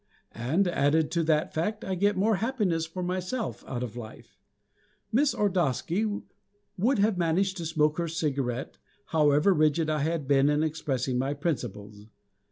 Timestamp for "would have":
6.75-7.19